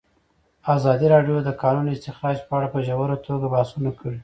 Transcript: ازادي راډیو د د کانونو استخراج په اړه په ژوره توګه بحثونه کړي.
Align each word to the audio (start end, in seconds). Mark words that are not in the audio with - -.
ازادي 0.75 1.07
راډیو 1.13 1.35
د 1.41 1.45
د 1.47 1.51
کانونو 1.61 1.89
استخراج 1.93 2.37
په 2.47 2.51
اړه 2.57 2.67
په 2.73 2.79
ژوره 2.87 3.15
توګه 3.27 3.45
بحثونه 3.53 3.91
کړي. 3.99 4.19